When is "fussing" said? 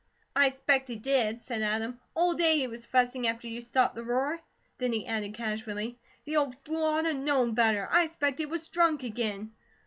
2.87-3.27